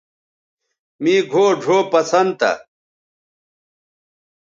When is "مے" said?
1.01-1.13